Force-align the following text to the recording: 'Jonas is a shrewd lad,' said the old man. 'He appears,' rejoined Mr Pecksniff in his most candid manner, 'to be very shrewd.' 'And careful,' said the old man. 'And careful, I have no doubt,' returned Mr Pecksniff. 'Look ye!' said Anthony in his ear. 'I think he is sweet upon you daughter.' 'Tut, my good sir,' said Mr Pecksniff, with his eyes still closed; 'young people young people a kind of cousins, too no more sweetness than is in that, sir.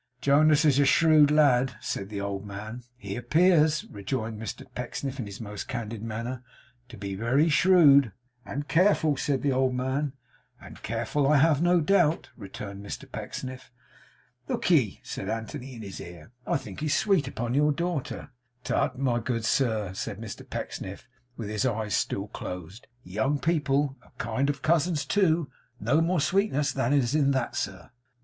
'Jonas 0.19 0.65
is 0.65 0.79
a 0.79 0.85
shrewd 0.85 1.29
lad,' 1.29 1.75
said 1.79 2.09
the 2.09 2.19
old 2.19 2.43
man. 2.43 2.81
'He 2.97 3.15
appears,' 3.15 3.83
rejoined 3.85 4.41
Mr 4.41 4.63
Pecksniff 4.73 5.19
in 5.19 5.27
his 5.27 5.39
most 5.39 5.67
candid 5.67 6.01
manner, 6.01 6.41
'to 6.89 6.97
be 6.97 7.13
very 7.13 7.49
shrewd.' 7.49 8.11
'And 8.43 8.67
careful,' 8.67 9.15
said 9.15 9.43
the 9.43 9.51
old 9.51 9.75
man. 9.75 10.13
'And 10.59 10.81
careful, 10.81 11.27
I 11.27 11.37
have 11.37 11.61
no 11.61 11.81
doubt,' 11.81 12.31
returned 12.35 12.83
Mr 12.83 13.11
Pecksniff. 13.11 13.71
'Look 14.47 14.71
ye!' 14.71 15.01
said 15.03 15.29
Anthony 15.29 15.75
in 15.75 15.83
his 15.83 16.01
ear. 16.01 16.31
'I 16.47 16.57
think 16.57 16.79
he 16.79 16.87
is 16.87 16.95
sweet 16.95 17.27
upon 17.27 17.53
you 17.53 17.71
daughter.' 17.71 18.31
'Tut, 18.63 18.97
my 18.97 19.19
good 19.19 19.45
sir,' 19.45 19.93
said 19.93 20.19
Mr 20.19 20.49
Pecksniff, 20.49 21.07
with 21.37 21.47
his 21.49 21.63
eyes 21.63 21.93
still 21.93 22.25
closed; 22.29 22.87
'young 23.03 23.37
people 23.37 23.43
young 23.43 23.93
people 23.97 23.97
a 24.01 24.09
kind 24.17 24.49
of 24.49 24.63
cousins, 24.63 25.05
too 25.05 25.51
no 25.79 26.01
more 26.01 26.19
sweetness 26.19 26.71
than 26.73 26.91
is 26.91 27.13
in 27.13 27.29
that, 27.33 27.55
sir. 27.55 27.91